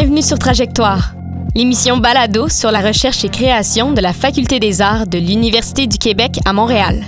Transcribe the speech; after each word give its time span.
Bienvenue 0.00 0.22
sur 0.22 0.38
Trajectoire, 0.38 1.12
l'émission 1.54 1.98
balado 1.98 2.48
sur 2.48 2.70
la 2.70 2.80
recherche 2.80 3.22
et 3.22 3.28
création 3.28 3.92
de 3.92 4.00
la 4.00 4.14
Faculté 4.14 4.58
des 4.58 4.80
arts 4.80 5.06
de 5.06 5.18
l'Université 5.18 5.86
du 5.86 5.98
Québec 5.98 6.40
à 6.46 6.54
Montréal. 6.54 7.04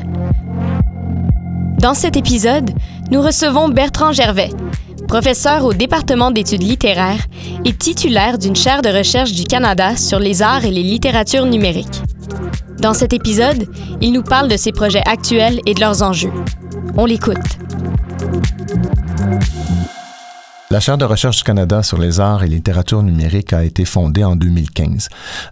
Dans 1.79 1.95
cet 1.95 2.19
épisode, 2.19 2.71
nous 3.11 3.23
recevons 3.23 3.71
Bertrand 3.71 4.13
Gervais, 4.13 4.51
professeur 5.09 5.65
au 5.65 5.73
département 5.73 6.31
d'études 6.31 6.63
littéraires 6.63 7.25
et 7.65 7.73
titulaire 7.73 8.37
d'une 8.37 8.57
chaire 8.57 8.83
de 8.83 8.91
recherche 8.91 9.33
du 9.33 9.45
Canada 9.45 9.97
sur 9.97 10.19
les 10.19 10.43
arts 10.43 10.67
et 10.67 10.71
les 10.71 10.83
littératures 10.83 11.47
numériques. 11.47 12.03
Dans 12.79 12.93
cet 12.93 13.15
épisode, 13.15 13.71
il 14.03 14.13
nous 14.13 14.23
parle 14.23 14.49
de 14.49 14.59
ses 14.59 14.73
projets 14.73 15.03
actuels 15.07 15.61
et 15.65 15.73
de 15.73 15.81
leurs 15.81 16.03
enjeux. 16.03 16.33
On 16.99 17.07
l'écoute. 17.07 17.39
La 20.73 20.81
Chaire 20.81 20.97
de 20.97 21.05
recherche 21.05 21.37
du 21.37 21.43
Canada 21.43 21.83
sur 21.83 21.99
les 21.99 22.19
arts 22.19 22.45
et 22.45 22.49
littérature 22.49 23.03
numérique 23.03 23.53
a 23.53 23.63
été 23.63 23.85
fondée 23.85 24.25
en 24.25 24.37
2015. 24.37 25.11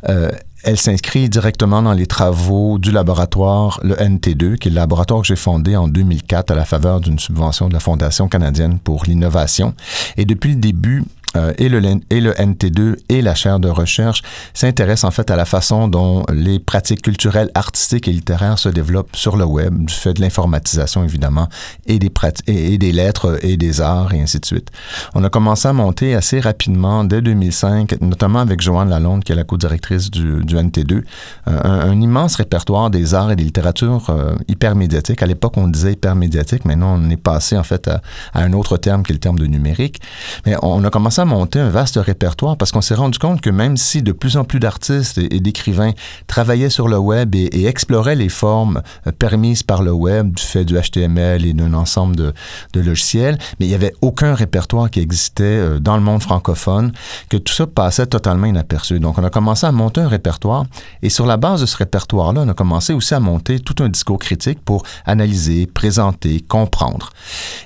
Euh, 0.09 0.31
elle 0.65 0.79
s'inscrit 0.79 1.29
directement 1.29 1.83
dans 1.83 1.93
les 1.93 2.07
travaux 2.07 2.79
du 2.79 2.91
laboratoire, 2.91 3.81
le 3.83 3.97
NT2, 3.97 4.57
qui 4.57 4.69
est 4.69 4.71
le 4.71 4.77
laboratoire 4.77 5.21
que 5.21 5.27
j'ai 5.27 5.37
fondé 5.37 5.77
en 5.77 5.89
2004 5.89 6.53
à 6.53 6.55
la 6.55 6.65
faveur 6.65 7.01
d'une 7.01 7.19
subvention 7.19 7.69
de 7.69 7.75
la 7.75 7.81
Fondation 7.81 8.29
canadienne 8.29 8.79
pour 8.79 9.05
l'innovation. 9.05 9.75
Et 10.17 10.25
depuis 10.25 10.53
le 10.53 10.57
début, 10.57 11.05
euh, 11.37 11.53
et, 11.59 11.69
le, 11.69 11.81
et 12.11 12.21
le 12.21 12.33
NT2 12.33 12.97
et 13.09 13.23
la 13.23 13.35
chaire 13.35 13.61
de 13.61 13.69
recherche 13.69 14.23
s'intéressent 14.53 15.05
en 15.05 15.13
fait 15.13 15.31
à 15.31 15.37
la 15.37 15.45
façon 15.45 15.87
dont 15.87 16.25
les 16.33 16.59
pratiques 16.59 17.03
culturelles, 17.03 17.51
artistiques 17.55 18.09
et 18.09 18.13
littéraires 18.13 18.59
se 18.59 18.69
développent 18.69 19.15
sur 19.15 19.37
le 19.37 19.45
web, 19.45 19.85
du 19.85 19.95
fait 19.95 20.13
de 20.15 20.21
l'informatisation 20.21 21.05
évidemment, 21.05 21.49
et 21.87 21.99
des, 21.99 22.11
et, 22.47 22.79
des 22.79 22.93
lettres 22.93 23.39
et 23.43 23.57
des 23.57 23.81
arts 23.81 24.13
et 24.13 24.21
ainsi 24.21 24.41
de 24.41 24.47
suite. 24.47 24.71
On 25.15 25.23
a 25.23 25.31
commencé 25.31 25.69
à 25.69 25.73
monter 25.73 26.15
assez 26.15 26.41
rapidement 26.41 27.05
dès 27.05 27.23
2005, 27.23 28.01
notamment 28.01 28.41
avec 28.41 28.61
Joanne 28.61 28.91
Lalonde, 28.91 29.23
qui 29.23 29.33
est 29.33 29.37
la 29.37 29.45
co-directrice 29.45 30.11
du, 30.11 30.45
du, 30.45 30.57
NT2, 30.57 30.93
euh, 30.95 31.03
un, 31.47 32.01
immense 32.01 32.37
répertoire 32.37 32.91
des 32.91 33.15
arts 33.15 33.31
et 33.31 33.37
des 33.37 33.45
littératures 33.45 34.11
euh, 34.11 34.35
hypermédiatiques. 34.49 35.23
À 35.23 35.27
l'époque, 35.27 35.57
on 35.57 35.69
disait 35.69 35.93
hypermédiatique, 35.93 36.65
maintenant 36.65 36.99
on 36.99 37.11
est 37.11 37.17
passé 37.17 37.57
en 37.57 37.63
fait 37.63 37.87
à, 37.89 38.03
à, 38.33 38.43
un 38.43 38.53
autre 38.53 38.77
terme 38.79 39.03
qui 39.03 39.13
est 39.13 39.15
le 39.15 39.21
terme 39.21 39.39
de 39.39 39.47
numérique. 39.47 40.01
Mais 40.47 40.57
on 40.63 40.83
a 40.83 40.91
commencé 40.91 41.20
à 41.21 41.25
monter 41.25 41.61
un 41.61 41.69
vaste 41.69 41.97
répertoire 41.97 42.57
parce 42.57 42.73
qu'on 42.73 42.81
s'est 42.81 42.95
rendu 42.95 43.19
compte 43.19 43.41
que 43.41 43.51
même 43.51 43.77
si 43.77 44.03
de 44.03 44.13
plus 44.13 44.37
en 44.37 44.45
plus 44.45 44.59
d'artistes 44.59 45.19
et, 45.19 45.41
d'écrivains 45.41 45.93
travaillaient 46.27 46.71
sur 46.71 46.89
le 46.89 46.99
web 46.99 47.35
et, 47.35 47.67
exploraient 47.67 48.17
les 48.17 48.29
formes 48.29 48.83
euh, 49.07 49.13
permises 49.13 49.63
par 49.63 49.83
le 49.83 49.93
web 49.93 50.35
du 50.35 50.43
fait 50.43 50.65
du 50.65 50.77
HTML 50.79 51.45
et 51.45 51.53
d'un 51.53 51.75
ensemble 51.75 52.17
de, 52.17 52.33
logiciels, 52.75 53.39
mais 53.59 53.67
il 53.67 53.69
n'y 53.69 53.75
avait 53.75 53.95
aucun 54.01 54.35
répertoire 54.35 54.91
qui 54.91 55.01
existait 55.01 55.45
euh, 55.45 55.79
dans 55.79 55.97
le 55.97 56.03
monde 56.03 56.23
francophone, 56.23 56.93
que 57.29 57.37
tout 57.37 57.53
ça 57.53 57.67
passait 57.67 58.07
totalement 58.07 58.47
inaperçu. 58.47 58.99
Donc 58.99 59.19
on 59.19 59.25
a 59.25 59.31
commencé 59.31 59.67
à 59.67 59.73
monter 59.73 60.01
un 60.01 60.09
répertoire 60.09 60.65
et 61.03 61.11
sur 61.11 61.27
la 61.27 61.37
base 61.37 61.61
de 61.61 61.67
ce 61.67 61.77
répertoire-là, 61.77 62.43
on 62.47 62.49
a 62.49 62.55
commencé 62.55 62.95
aussi 62.95 63.15
à 63.15 63.21
monter 63.21 63.61
tout 63.61 63.83
un 63.83 63.89
discours 63.89 64.19
critique 64.19 64.61
pour 64.65 64.85
analyser, 65.05 65.67
présenter, 65.67 66.41
comprendre. 66.41 67.11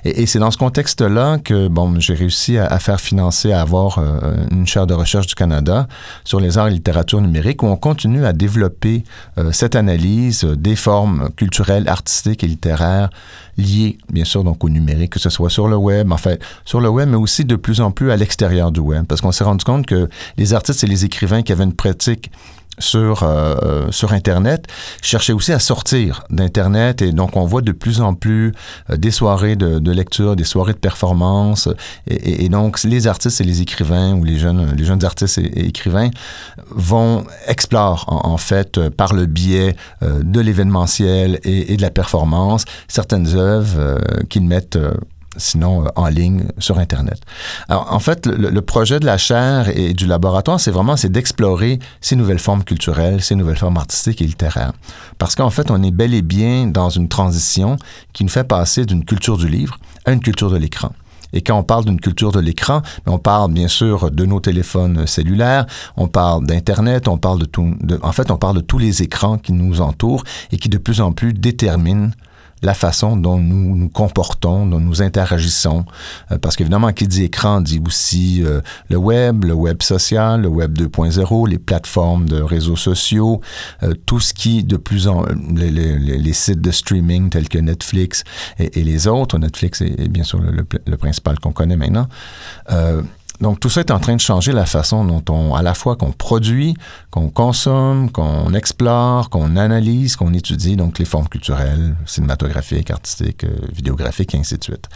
Et, 0.03 0.25
c'est 0.25 0.39
dans 0.39 0.51
ce 0.51 0.57
contexte-là 0.57 1.37
que 1.37 1.67
bon, 1.67 1.99
j'ai 1.99 2.15
réussi 2.15 2.57
à 2.57 2.77
faire 2.79 2.99
financer 2.99 3.44
à 3.53 3.61
avoir 3.61 3.99
euh, 3.99 4.35
une 4.51 4.67
chaire 4.67 4.87
de 4.87 4.93
recherche 4.93 5.27
du 5.27 5.35
Canada 5.35 5.87
sur 6.23 6.39
les 6.39 6.57
arts 6.57 6.67
et 6.67 6.71
littérature 6.71 7.21
numérique 7.21 7.63
où 7.63 7.67
on 7.67 7.77
continue 7.77 8.25
à 8.25 8.33
développer 8.33 9.03
euh, 9.37 9.51
cette 9.51 9.75
analyse 9.75 10.43
des 10.43 10.75
formes 10.75 11.29
culturelles, 11.35 11.87
artistiques 11.87 12.43
et 12.43 12.47
littéraires 12.47 13.09
liées, 13.57 13.97
bien 14.11 14.25
sûr, 14.25 14.43
donc 14.43 14.63
au 14.63 14.69
numérique, 14.69 15.13
que 15.13 15.19
ce 15.19 15.29
soit 15.29 15.49
sur 15.49 15.67
le 15.67 15.77
web, 15.77 16.11
en 16.11 16.17
sur 16.65 16.81
le 16.81 16.89
web, 16.89 17.09
mais 17.09 17.17
aussi 17.17 17.45
de 17.45 17.55
plus 17.55 17.81
en 17.81 17.91
plus 17.91 18.11
à 18.11 18.17
l'extérieur 18.17 18.71
du 18.71 18.79
web, 18.79 19.05
parce 19.05 19.21
qu'on 19.21 19.31
s'est 19.31 19.43
rendu 19.43 19.63
compte 19.63 19.85
que 19.85 20.09
les 20.37 20.53
artistes 20.53 20.83
et 20.83 20.87
les 20.87 21.05
écrivains 21.05 21.41
qui 21.41 21.51
avaient 21.51 21.63
une 21.63 21.73
pratique 21.73 22.31
sur, 22.79 23.23
euh, 23.23 23.55
euh, 23.63 23.91
sur 23.91 24.13
Internet 24.13 24.67
cherchait 25.01 25.33
aussi 25.33 25.51
à 25.51 25.59
sortir 25.59 26.23
d'Internet 26.29 27.01
et 27.01 27.11
donc 27.11 27.35
on 27.35 27.45
voit 27.45 27.61
de 27.61 27.71
plus 27.71 28.01
en 28.01 28.13
plus 28.13 28.53
euh, 28.89 28.97
des 28.97 29.11
soirées 29.11 29.55
de, 29.55 29.91
lecture, 29.91 30.35
des 30.35 30.43
soirées 30.43 30.73
de 30.73 30.77
performance 30.77 31.69
et, 32.07 32.49
donc 32.49 32.83
les 32.83 33.07
artistes 33.07 33.41
et 33.41 33.43
les 33.43 33.61
écrivains 33.61 34.13
ou 34.13 34.23
les 34.23 34.37
jeunes, 34.37 34.73
les 34.75 34.85
jeunes 34.85 35.03
artistes 35.03 35.37
et, 35.37 35.67
écrivains 35.67 36.09
vont 36.69 37.25
explorer 37.47 38.01
en, 38.07 38.29
en, 38.29 38.37
fait 38.37 38.89
par 38.89 39.13
le 39.13 39.25
biais 39.25 39.75
de 40.01 40.39
l'événementiel 40.39 41.39
et, 41.43 41.73
et, 41.73 41.77
de 41.77 41.81
la 41.81 41.91
performance 41.91 42.65
certaines 42.87 43.35
œuvres 43.35 43.99
qu'ils 44.29 44.45
mettent 44.45 44.77
sinon 45.37 45.85
euh, 45.85 45.89
en 45.95 46.07
ligne 46.07 46.45
sur 46.57 46.79
Internet. 46.79 47.19
Alors, 47.69 47.91
en 47.91 47.99
fait, 47.99 48.25
le, 48.25 48.61
projet 48.61 48.99
de 48.99 49.05
la 49.05 49.17
chaire 49.17 49.69
et 49.75 49.93
du 49.93 50.07
laboratoire, 50.07 50.59
c'est 50.59 50.71
vraiment 50.71 50.97
c'est 50.97 51.11
d'explorer 51.11 51.79
ces 52.01 52.15
nouvelles 52.15 52.39
formes 52.39 52.63
culturelles, 52.63 53.21
ces 53.21 53.35
nouvelles 53.35 53.57
formes 53.57 53.77
artistiques 53.77 54.21
et 54.21 54.25
littéraires. 54.25 54.73
Parce 55.17 55.35
qu'en 55.35 55.49
fait, 55.49 55.71
on 55.71 55.81
est 55.83 55.91
bel 55.91 56.13
et 56.13 56.21
bien 56.21 56.67
dans 56.67 56.89
une 56.89 57.07
transition 57.07 57.77
qui 58.13 58.23
nous 58.23 58.29
fait 58.29 58.43
passer 58.43 58.85
d'une 58.85 59.05
culture 59.05 59.37
du 59.37 59.47
livre 59.47 59.77
à 60.05 60.11
une 60.11 60.19
culture 60.19 60.49
de 60.49 60.57
l'écran. 60.57 60.91
Et 61.33 61.41
quand 61.41 61.57
on 61.57 61.63
parle 61.63 61.85
d'une 61.85 61.99
culture 61.99 62.31
de 62.31 62.39
l'écran, 62.39 62.81
ben, 63.05 63.13
on 63.13 63.19
parle 63.19 63.51
bien 63.51 63.67
sûr 63.67 64.09
de 64.09 64.25
nos 64.25 64.39
téléphones 64.39 65.05
cellulaires, 65.05 65.65
on 65.97 66.07
parle 66.07 66.45
d'Internet, 66.45 67.07
on 67.07 67.17
parle 67.17 67.39
de 67.39 67.45
tout, 67.45 67.75
en 68.01 68.11
fait, 68.13 68.31
on 68.31 68.37
parle 68.37 68.55
de 68.55 68.61
tous 68.61 68.77
les 68.77 69.03
écrans 69.03 69.37
qui 69.37 69.51
nous 69.51 69.81
entourent 69.81 70.23
et 70.51 70.57
qui 70.57 70.69
de 70.69 70.77
plus 70.77 71.01
en 71.01 71.11
plus 71.11 71.33
déterminent 71.33 72.11
la 72.61 72.73
façon 72.73 73.17
dont 73.17 73.37
nous 73.37 73.75
nous 73.75 73.89
comportons, 73.89 74.65
dont 74.65 74.79
nous 74.79 75.01
interagissons. 75.01 75.85
Euh, 76.31 76.37
parce 76.37 76.55
qu'évidemment, 76.55 76.91
qui 76.93 77.07
dit 77.07 77.23
écran 77.23 77.61
dit 77.61 77.81
aussi 77.85 78.43
euh, 78.43 78.61
le 78.89 78.97
web, 78.97 79.45
le 79.45 79.53
web 79.53 79.81
social, 79.81 80.41
le 80.41 80.47
web 80.47 80.77
2.0, 80.77 81.49
les 81.49 81.57
plateformes 81.57 82.27
de 82.27 82.41
réseaux 82.41 82.75
sociaux, 82.75 83.41
euh, 83.83 83.93
tout 84.05 84.19
ce 84.19 84.33
qui 84.33 84.63
de 84.63 84.77
plus 84.77 85.07
en 85.07 85.25
les, 85.55 85.71
les, 85.71 85.97
les, 85.97 86.33
sites 86.33 86.61
de 86.61 86.71
streaming 86.71 87.29
tels 87.29 87.49
que 87.49 87.57
Netflix 87.57 88.23
et, 88.59 88.79
et 88.79 88.83
les 88.83 89.07
autres. 89.07 89.37
Netflix 89.37 89.81
est, 89.81 89.99
est 89.99 90.07
bien 90.07 90.23
sûr 90.23 90.39
le, 90.39 90.51
le, 90.51 90.65
le 90.85 90.97
principal 90.97 91.39
qu'on 91.39 91.51
connaît 91.51 91.77
maintenant. 91.77 92.07
Donc 93.41 93.59
tout 93.59 93.69
ça 93.69 93.81
est 93.81 93.91
en 93.91 93.99
train 93.99 94.15
de 94.15 94.21
changer 94.21 94.51
la 94.51 94.65
façon 94.65 95.03
dont 95.05 95.23
on, 95.29 95.55
à 95.55 95.61
la 95.61 95.73
fois 95.73 95.95
qu'on 95.95 96.11
produit, 96.11 96.75
qu'on 97.11 97.29
consomme, 97.29 98.11
qu'on 98.11 98.53
explore, 98.53 99.29
qu'on 99.29 99.55
analyse, 99.57 100.15
qu'on 100.15 100.33
étudie, 100.33 100.75
donc 100.75 100.99
les 100.99 101.05
formes 101.05 101.27
culturelles, 101.27 101.95
cinématographiques, 102.05 102.91
artistiques, 102.91 103.43
euh, 103.43 103.55
vidéographiques, 103.73 104.35
et 104.35 104.37
ainsi 104.37 104.57
de 104.57 104.63
suite. 104.63 104.87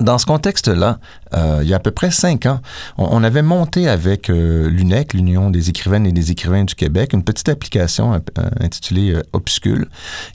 Dans 0.00 0.18
ce 0.18 0.26
contexte-là, 0.26 0.98
euh, 1.34 1.60
il 1.62 1.68
y 1.68 1.72
a 1.72 1.76
à 1.76 1.80
peu 1.80 1.90
près 1.90 2.10
cinq 2.10 2.46
ans, 2.46 2.60
on, 2.98 3.22
avait 3.22 3.42
monté 3.42 3.88
avec 3.88 4.30
euh, 4.30 4.68
l'UNEC, 4.68 5.14
l'Union 5.14 5.50
des 5.50 5.70
écrivaines 5.70 6.06
et 6.06 6.12
des 6.12 6.30
écrivains 6.30 6.64
du 6.64 6.74
Québec, 6.74 7.12
une 7.12 7.22
petite 7.22 7.48
application 7.48 8.14
euh, 8.14 8.18
intitulée 8.60 9.16
Opuscule, 9.32 9.86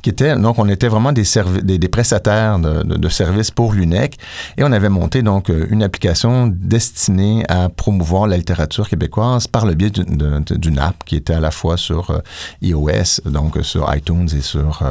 qui 0.01 0.09
était, 0.09 0.35
donc 0.35 0.57
on 0.57 0.69
était 0.69 0.87
vraiment 0.87 1.11
des, 1.11 1.23
des, 1.63 1.77
des 1.77 1.87
prestataires 1.89 2.59
de, 2.59 3.09
services 3.09 3.51
pour 3.51 3.73
l'UNEC, 3.73 4.17
et 4.57 4.63
on 4.63 4.71
avait 4.71 4.89
monté 4.89 5.21
donc 5.21 5.49
une 5.49 5.81
application 5.81 6.47
destinée 6.47 7.43
à 7.49 7.69
promouvoir 7.69 8.27
la 8.27 8.37
littérature 8.37 8.87
québécoise 8.89 9.47
par 9.47 9.65
le 9.65 9.73
biais 9.73 9.89
d'une 9.89 10.79
app 10.79 11.03
qui 11.05 11.15
était 11.15 11.33
à 11.33 11.39
la 11.39 11.51
fois 11.51 11.77
sur 11.77 12.21
iOS, 12.61 13.21
donc 13.25 13.57
sur 13.63 13.93
iTunes 13.95 14.27
et 14.35 14.41
sur 14.41 14.83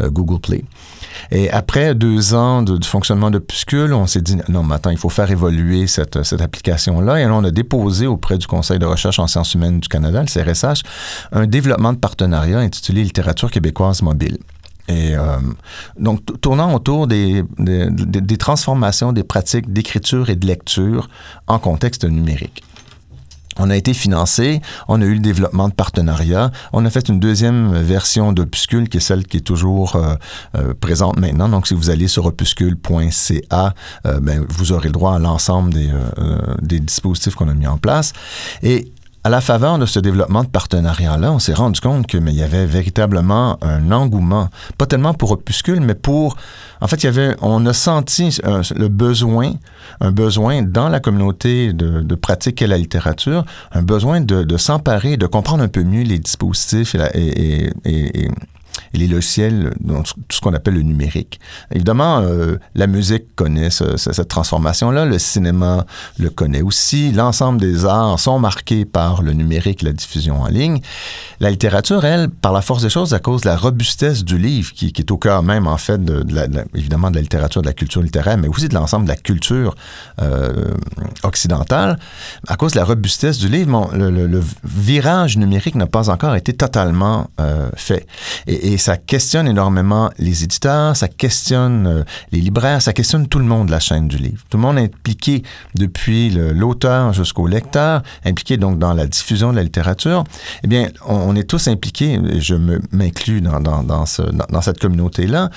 Google 0.00 0.40
Play. 0.40 0.64
Et 1.30 1.50
après 1.50 1.94
deux 1.94 2.34
ans 2.34 2.62
de, 2.62 2.76
de 2.76 2.84
fonctionnement 2.84 3.30
d'Opuscule, 3.30 3.92
on 3.92 4.06
s'est 4.14 4.22
dit, 4.22 4.36
non, 4.48 4.62
mais 4.62 4.74
attends, 4.74 4.90
il 4.90 4.98
faut 4.98 5.08
faire 5.08 5.30
évoluer 5.30 5.86
cette, 5.86 6.16
application-là. 6.16 7.20
Et 7.20 7.24
là, 7.24 7.34
on 7.34 7.44
a 7.44 7.50
déposé 7.50 8.06
auprès 8.06 8.38
du 8.38 8.46
Conseil 8.46 8.78
de 8.78 8.86
recherche 8.86 9.18
en 9.18 9.26
sciences 9.26 9.54
humaines 9.54 9.80
du 9.80 9.88
Canada, 9.88 10.22
le 10.22 10.26
CRSH, 10.26 10.82
un 11.32 11.46
développement 11.46 11.92
de 11.92 11.98
partenariat 11.98 12.58
intitulé 12.58 13.02
Littérature 13.04 13.50
québécoise 13.50 14.02
mobile. 14.02 14.38
Et 14.88 15.16
euh, 15.16 15.38
donc, 15.98 16.20
tournant 16.40 16.74
autour 16.74 17.06
des 17.06 17.44
transformations 18.38 19.12
des 19.12 19.24
pratiques 19.24 19.72
d'écriture 19.72 20.28
et 20.30 20.36
de 20.36 20.46
lecture 20.46 21.08
en 21.46 21.58
contexte 21.58 22.04
numérique. 22.04 22.62
On 23.58 23.70
a 23.70 23.76
été 23.76 23.94
financé, 23.94 24.60
on 24.88 25.00
a 25.00 25.04
eu 25.04 25.14
le 25.14 25.20
développement 25.20 25.68
de 25.68 25.74
partenariats, 25.74 26.50
on 26.72 26.84
a 26.84 26.90
fait 26.90 27.08
une 27.08 27.20
deuxième 27.20 27.72
version 27.74 28.32
d'Opuscule 28.32 28.88
qui 28.88 28.98
est 28.98 29.00
celle 29.00 29.26
qui 29.26 29.38
est 29.38 29.40
toujours 29.40 29.96
euh, 29.96 30.14
euh, 30.56 30.74
présente 30.78 31.18
maintenant. 31.18 31.48
Donc, 31.48 31.66
si 31.66 31.74
vous 31.74 31.90
allez 31.90 32.08
sur 32.08 32.26
opuscule.ca, 32.26 33.74
euh, 34.06 34.20
ben, 34.20 34.44
vous 34.48 34.72
aurez 34.72 34.88
le 34.88 34.92
droit 34.92 35.14
à 35.14 35.18
l'ensemble 35.18 35.72
des, 35.72 35.90
des 36.62 36.80
dispositifs 36.80 37.34
qu'on 37.34 37.48
a 37.48 37.54
mis 37.54 37.66
en 37.66 37.78
place. 37.78 38.12
Et 38.62 38.92
à 39.24 39.30
la 39.30 39.40
faveur 39.40 39.78
de 39.78 39.86
ce 39.86 39.98
développement 39.98 40.44
de 40.44 40.48
partenariat-là, 40.48 41.32
on 41.32 41.38
s'est 41.38 41.54
rendu 41.54 41.80
compte 41.80 42.06
qu'il 42.06 42.28
y 42.28 42.42
avait 42.42 42.66
véritablement 42.66 43.58
un 43.62 43.90
engouement, 43.90 44.50
pas 44.76 44.84
tellement 44.84 45.14
pour 45.14 45.30
Opuscule, 45.30 45.80
mais 45.80 45.94
pour... 45.94 46.36
En 46.82 46.88
fait, 46.88 47.02
il 47.02 47.06
y 47.06 47.08
avait, 47.08 47.34
on 47.40 47.64
a 47.64 47.72
senti 47.72 48.38
un, 48.44 48.60
le 48.76 48.88
besoin, 48.88 49.52
un 50.02 50.12
besoin 50.12 50.60
dans 50.60 50.90
la 50.90 51.00
communauté 51.00 51.72
de, 51.72 52.02
de 52.02 52.14
pratiquer 52.14 52.66
la 52.66 52.76
littérature, 52.76 53.46
un 53.72 53.82
besoin 53.82 54.20
de, 54.20 54.56
s'emparer, 54.58 55.16
de 55.16 55.26
comprendre 55.26 55.64
un 55.64 55.68
peu 55.68 55.82
mieux 55.82 56.02
les 56.02 56.18
dispositifs 56.18 56.94
et, 56.94 57.08
et, 57.14 57.72
et, 57.86 58.24
et 58.24 58.30
les 58.92 59.06
logiciels, 59.06 59.74
tout 59.86 60.36
ce 60.36 60.40
qu'on 60.40 60.54
appelle 60.54 60.74
le 60.74 60.82
numérique. 60.82 61.40
Évidemment, 61.72 62.20
euh, 62.20 62.56
la 62.74 62.86
musique 62.86 63.34
connaît 63.34 63.70
cette 63.70 64.28
transformation-là, 64.28 65.04
le 65.04 65.18
cinéma 65.18 65.86
le 66.18 66.30
connaît 66.30 66.62
aussi, 66.62 67.12
l'ensemble 67.12 67.60
des 67.60 67.84
arts 67.84 68.18
sont 68.18 68.38
marqués 68.38 68.84
par 68.84 69.22
le 69.22 69.32
numérique, 69.32 69.82
la 69.82 69.92
diffusion 69.92 70.42
en 70.42 70.48
ligne. 70.48 70.80
La 71.40 71.50
littérature, 71.50 72.04
elle, 72.04 72.28
par 72.30 72.52
la 72.52 72.62
force 72.62 72.82
des 72.82 72.90
choses, 72.90 73.14
à 73.14 73.18
cause 73.18 73.42
de 73.42 73.48
la 73.48 73.56
robustesse 73.56 74.24
du 74.24 74.38
livre, 74.38 74.72
qui, 74.72 74.92
est 74.96 75.10
au 75.10 75.18
cœur 75.18 75.42
même, 75.42 75.66
en 75.66 75.76
fait, 75.76 76.02
de, 76.04 76.24
évidemment, 76.74 77.10
de 77.10 77.16
la 77.16 77.22
littérature, 77.22 77.62
de 77.62 77.66
la 77.66 77.72
culture 77.72 78.02
littéraire, 78.02 78.38
mais 78.38 78.48
aussi 78.48 78.68
de 78.68 78.74
l'ensemble 78.74 79.04
de 79.04 79.10
la 79.10 79.16
culture 79.16 79.74
euh, 80.20 80.74
occidentale, 81.22 81.98
à 82.46 82.56
cause 82.56 82.72
de 82.72 82.78
la 82.78 82.84
robustesse 82.84 83.38
du 83.38 83.48
livre, 83.48 83.90
le, 83.94 84.42
virage 84.64 85.36
numérique 85.36 85.74
n'a 85.74 85.86
pas 85.86 86.10
encore 86.10 86.34
été 86.34 86.52
totalement 86.52 87.28
euh, 87.40 87.68
fait. 87.76 88.06
Et, 88.46 88.63
ça 88.78 88.96
questionne 88.96 89.46
énormément 89.46 90.10
les 90.18 90.42
éditeurs, 90.44 90.96
ça 90.96 91.08
questionne 91.08 91.86
euh, 91.86 92.04
les 92.32 92.40
libraires, 92.40 92.80
ça 92.80 92.92
questionne 92.92 93.28
tout 93.28 93.38
le 93.38 93.44
monde 93.44 93.66
de 93.66 93.72
la 93.72 93.80
chaîne 93.80 94.08
du 94.08 94.16
livre. 94.16 94.42
Tout 94.48 94.56
le 94.56 94.62
monde 94.62 94.78
est 94.78 94.84
impliqué 94.84 95.42
depuis 95.74 96.30
l'auteur 96.30 97.12
jusqu'au 97.12 97.46
lecteur, 97.46 98.02
impliqué 98.24 98.56
donc 98.56 98.78
dans 98.78 98.94
la 98.94 99.06
diffusion 99.06 99.50
de 99.50 99.56
la 99.56 99.62
littérature. 99.62 100.24
Eh 100.62 100.66
bien, 100.66 100.88
on, 101.06 101.36
est 101.36 101.44
tous 101.44 101.68
impliqués, 101.68 102.18
et 102.32 102.40
je 102.40 102.54
m'inclus 102.92 103.40
dans, 103.40 103.60
dans, 103.60 104.06
cette 104.62 104.80
communauté-là, 104.80 105.50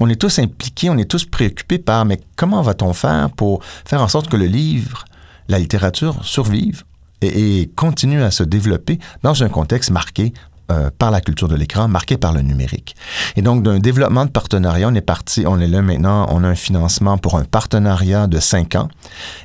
on 0.00 0.08
est 0.08 0.20
tous 0.20 0.38
impliqués, 0.38 0.90
on 0.90 0.96
est 0.96 1.10
tous 1.10 1.24
préoccupés 1.26 1.78
par, 1.78 2.04
mais 2.04 2.18
comment 2.36 2.62
va-t-on 2.62 2.92
faire 2.92 3.30
pour 3.30 3.60
faire 3.84 4.02
en 4.02 4.08
sorte 4.08 4.28
que 4.28 4.36
le 4.36 4.46
livre, 4.46 5.04
la 5.48 5.58
littérature 5.58 6.24
survive 6.24 6.84
et, 7.20 7.60
et 7.60 7.66
continue 7.66 8.22
à 8.22 8.30
se 8.30 8.42
développer 8.42 8.98
dans 9.22 9.42
un 9.42 9.48
contexte 9.48 9.90
marqué 9.90 10.32
euh, 10.72 10.88
par 10.98 11.10
la 11.10 11.20
culture 11.20 11.46
de 11.46 11.56
l'écran, 11.56 11.88
marquée 11.88 12.16
par 12.16 12.32
le 12.32 12.40
numérique. 12.40 12.96
Et 13.36 13.42
donc, 13.42 13.62
d'un 13.62 13.78
développement 13.78 14.24
de 14.24 14.30
partenariat, 14.30 14.88
on 14.88 14.94
est 14.94 15.02
parti, 15.02 15.44
on 15.46 15.60
est 15.60 15.66
là 15.66 15.82
maintenant, 15.82 16.26
on 16.30 16.42
a 16.42 16.48
un 16.48 16.54
financement 16.54 17.18
pour 17.18 17.36
un 17.36 17.44
partenariat 17.44 18.26
de 18.26 18.40
cinq 18.40 18.74
ans. 18.74 18.88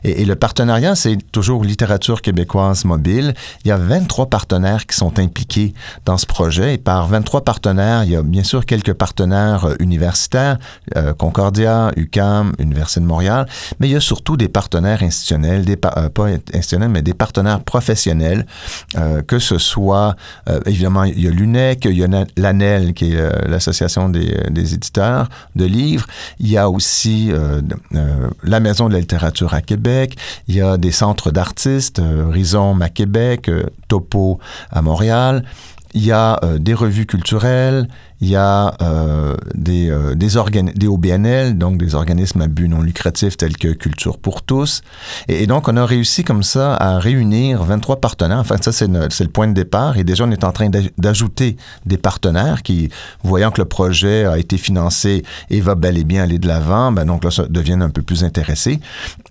Et, 0.05 0.23
le 0.23 0.35
partenariat, 0.37 0.95
c'est 0.95 1.17
toujours 1.33 1.65
littérature 1.65 2.21
québécoise 2.21 2.85
mobile. 2.85 3.33
Il 3.65 3.67
y 3.67 3.71
a 3.71 3.77
23 3.77 4.27
partenaires 4.27 4.85
qui 4.85 4.95
sont 4.95 5.19
impliqués 5.19 5.73
dans 6.05 6.17
ce 6.17 6.25
projet. 6.25 6.75
Et 6.75 6.77
par 6.77 7.05
23 7.07 7.41
partenaires, 7.41 8.05
il 8.05 8.11
y 8.11 8.15
a 8.15 8.21
bien 8.21 8.43
sûr 8.43 8.65
quelques 8.65 8.93
partenaires 8.93 9.65
euh, 9.65 9.75
universitaires, 9.79 10.57
euh, 10.95 11.13
Concordia, 11.13 11.91
UCAM, 11.97 12.53
Université 12.59 13.01
de 13.01 13.05
Montréal, 13.05 13.45
mais 13.81 13.89
il 13.89 13.91
y 13.91 13.97
a 13.97 13.99
surtout 13.99 14.37
des 14.37 14.47
partenaires 14.47 15.03
institutionnels, 15.03 15.65
pas 15.75 16.09
institutionnels, 16.53 16.89
mais 16.89 17.01
des 17.01 17.13
partenaires 17.13 17.61
professionnels, 17.61 18.45
que 19.27 19.39
ce 19.39 19.57
soit 19.57 20.15
évidemment 20.65 21.08
il 21.15 21.23
y 21.23 21.27
a 21.27 21.31
l'UNEC, 21.31 21.85
il 21.85 21.97
y 21.97 22.03
a 22.03 22.25
l'ANEL, 22.37 22.93
qui 22.93 23.13
est 23.13 23.17
euh, 23.17 23.31
l'association 23.47 24.11
euh, 24.15 24.49
des, 24.49 24.73
éditeurs 24.73 25.29
de 25.55 25.65
livres. 25.65 26.05
Il 26.39 26.49
y 26.49 26.57
a 26.57 26.69
aussi 26.69 27.29
euh, 27.31 27.61
la 28.43 28.59
Maison 28.59 28.87
de 28.87 28.93
la 28.93 28.99
littérature 28.99 29.53
à 29.53 29.61
Québec. 29.61 30.17
Il 30.47 30.55
y 30.55 30.61
a 30.61 30.77
des 30.77 30.91
centres 30.91 31.31
d'artistes, 31.31 32.01
Rhizome 32.29 32.81
à 32.81 32.89
Québec, 32.89 33.49
Topo 33.87 34.39
à 34.71 34.81
Montréal. 34.81 35.43
Il 35.93 36.05
y 36.05 36.11
a 36.11 36.39
des 36.59 36.73
revues 36.73 37.05
culturelles, 37.05 37.87
il 38.21 38.27
y 38.27 38.35
a 38.35 38.75
euh, 38.81 39.37
des, 39.55 39.89
euh, 39.89 40.87
OBNL, 40.87 41.57
donc 41.57 41.77
des 41.77 41.95
organismes 41.95 42.41
à 42.41 42.47
but 42.47 42.67
non 42.67 42.81
lucratif 42.81 43.37
tels 43.37 43.55
que 43.55 43.69
Culture 43.69 44.17
pour 44.17 44.41
tous. 44.41 44.81
Et, 45.29 45.47
donc, 45.47 45.69
on 45.69 45.77
a 45.77 45.85
réussi 45.85 46.23
comme 46.23 46.43
ça 46.43 46.75
à 46.75 46.99
réunir 46.99 47.63
23 47.63 48.01
partenaires. 48.01 48.39
Enfin, 48.39 48.57
ça, 48.59 48.71
c'est 48.73 48.87
le 48.87 49.29
point 49.29 49.47
de 49.47 49.53
départ. 49.53 49.97
Et 49.97 50.03
déjà, 50.03 50.25
on 50.25 50.31
est 50.31 50.43
en 50.43 50.51
train 50.51 50.69
d'ajouter 50.97 51.55
des 51.85 51.97
partenaires 51.97 52.61
qui, 52.61 52.89
voyant 53.23 53.51
que 53.51 53.61
le 53.61 53.67
projet 53.67 54.25
a 54.25 54.37
été 54.37 54.57
financé 54.57 55.23
et 55.49 55.61
va 55.61 55.75
bel 55.75 55.97
et 55.97 56.03
bien 56.03 56.23
aller 56.23 56.39
de 56.39 56.47
l'avant, 56.47 56.91
ben 56.91 57.05
donc 57.05 57.23
là, 57.23 57.31
ça 57.31 57.45
deviennent 57.47 57.81
un 57.81 57.89
peu 57.89 58.01
plus 58.01 58.23
intéressés. 58.23 58.73
Et 58.73 58.79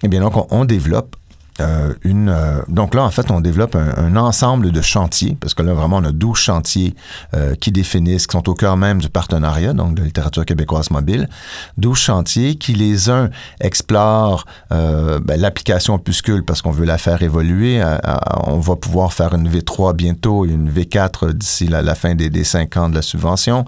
eh 0.04 0.08
bien, 0.08 0.20
donc, 0.20 0.36
on, 0.36 0.46
on 0.50 0.64
développe 0.64 1.14
euh, 1.60 1.94
une, 2.02 2.28
euh, 2.28 2.60
donc 2.68 2.94
là, 2.94 3.02
en 3.02 3.10
fait, 3.10 3.30
on 3.30 3.40
développe 3.40 3.76
un, 3.76 4.16
ensemble 4.16 4.70
de 4.70 4.80
chantiers, 4.80 5.36
parce 5.40 5.54
que 5.54 5.62
là, 5.62 5.74
vraiment, 5.74 5.96
on 5.96 6.04
a 6.04 6.12
12 6.12 6.36
chantiers 6.36 6.94
euh, 7.34 7.54
qui 7.54 7.72
définissent, 7.72 8.26
qui 8.26 8.32
sont 8.32 8.48
au 8.48 8.54
cœur 8.54 8.76
même 8.76 9.00
du 9.00 9.08
partenariat, 9.08 9.72
donc 9.72 9.94
de 9.94 10.02
littérature 10.02 10.44
québécoise 10.44 10.90
mobile. 10.90 11.28
12 11.76 11.98
chantiers 11.98 12.54
qui, 12.56 12.72
les 12.72 13.10
uns, 13.10 13.30
explorent 13.60 14.44
ben, 14.70 15.20
l'application 15.36 15.94
opuscule 15.94 16.44
parce 16.44 16.62
qu'on 16.62 16.70
veut 16.70 16.84
la 16.84 16.98
faire 16.98 17.22
évoluer. 17.22 17.82
on 18.46 18.58
va 18.58 18.76
pouvoir 18.76 19.12
faire 19.12 19.34
une 19.34 19.48
V3 19.48 19.94
bientôt 19.94 20.44
et 20.44 20.50
une 20.50 20.70
V4 20.70 21.32
d'ici 21.32 21.66
la, 21.66 21.94
fin 21.94 22.14
des, 22.14 22.30
des 22.30 22.44
5 22.44 22.76
ans 22.76 22.88
de 22.88 22.94
la 22.94 23.02
subvention. 23.02 23.64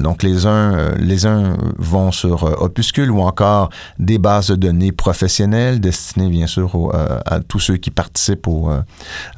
donc, 0.00 0.22
les 0.22 0.46
uns, 0.46 0.94
les 0.98 1.26
uns 1.26 1.56
vont 1.78 2.12
sur 2.12 2.62
opuscule 2.62 3.10
ou 3.10 3.20
encore 3.20 3.70
des 3.98 4.18
bases 4.18 4.48
de 4.48 4.56
données 4.56 4.92
professionnelles 4.92 5.80
destinées, 5.80 6.28
bien 6.28 6.46
sûr, 6.46 6.74
euh, 6.92 7.18
à 7.26 7.40
tous 7.40 7.60
ceux 7.60 7.76
qui 7.76 7.90
participent 7.90 8.48
euh, 8.48 8.80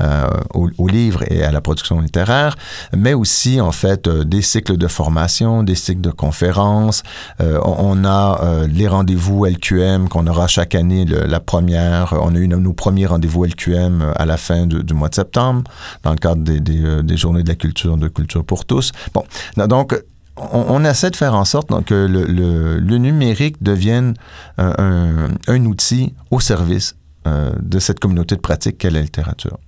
euh, 0.00 0.26
au, 0.54 0.68
au, 0.78 0.88
livre 0.88 1.24
et 1.30 1.42
à 1.42 1.52
la 1.52 1.60
production 1.60 2.00
littéraire, 2.00 2.56
mais 2.96 3.14
aussi 3.14 3.60
en 3.60 3.72
fait 3.72 4.08
des 4.08 4.42
cycles 4.42 4.76
de 4.76 4.88
formation, 4.88 5.62
des 5.62 5.74
cycles 5.74 6.00
de 6.00 6.10
conférences. 6.10 7.02
on, 7.40 8.04
a 8.04 8.66
les 8.68 8.88
rendez-vous 8.88 9.44
LQM 9.44 10.08
qu'on 10.08 10.26
aura 10.26 10.46
chaque 10.46 10.74
année, 10.74 11.04
la 11.04 11.40
première. 11.40 12.14
On 12.20 12.34
a 12.34 12.38
eu 12.38 12.48
nos, 12.48 12.72
premiers 12.72 13.06
rendez-vous 13.06 13.44
LQM 13.44 14.12
à 14.14 14.26
la 14.26 14.36
fin 14.36 14.66
du, 14.66 14.94
mois 14.94 15.08
de 15.08 15.14
septembre 15.14 15.64
dans 16.02 16.10
le 16.10 16.16
cadre 16.16 16.42
des, 16.42 17.16
journées 17.16 17.42
de 17.42 17.48
la 17.48 17.54
culture, 17.54 17.96
de 17.96 18.08
culture 18.08 18.44
pour 18.44 18.64
tous. 18.64 18.92
Bon, 19.14 19.24
donc 19.66 19.94
on, 20.36 20.84
essaie 20.84 21.10
de 21.10 21.16
faire 21.16 21.34
en 21.34 21.44
sorte 21.44 21.68
que 21.84 21.94
le, 21.94 22.78
le, 22.78 22.98
numérique 22.98 23.62
devienne 23.62 24.14
un, 24.58 25.28
un, 25.46 25.64
outil 25.64 26.14
au 26.30 26.40
service 26.40 26.96
euh, 27.26 27.52
de 27.60 27.78
cette 27.78 28.00
communauté 28.00 28.36
de 28.36 28.40
pratique 28.40 28.78
qu'est 28.78 28.90
la 28.90 29.02
littérature 29.02 29.58